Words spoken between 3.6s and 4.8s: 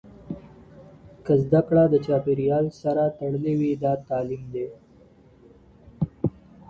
دا تعليم دی.